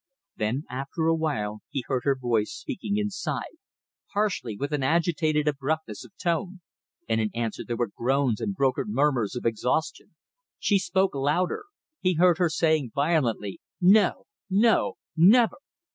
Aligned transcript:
Then 0.35 0.63
after 0.67 1.05
a 1.05 1.13
while 1.13 1.61
he 1.69 1.83
heard 1.85 2.05
her 2.05 2.15
voice 2.15 2.51
speaking 2.51 2.97
inside, 2.97 3.57
harshly, 4.13 4.57
with 4.57 4.71
an 4.73 4.81
agitated 4.81 5.47
abruptness 5.47 6.03
of 6.03 6.17
tone; 6.17 6.61
and 7.07 7.21
in 7.21 7.29
answer 7.35 7.63
there 7.63 7.77
were 7.77 7.91
groans 7.95 8.41
and 8.41 8.55
broken 8.55 8.85
murmurs 8.87 9.35
of 9.35 9.45
exhaustion. 9.45 10.15
She 10.57 10.79
spoke 10.79 11.13
louder. 11.13 11.65
He 11.99 12.15
heard 12.15 12.39
her 12.39 12.49
saying 12.49 12.93
violently 12.95 13.61
"No! 13.79 14.25
No! 14.49 14.95
Never!" 15.15 15.57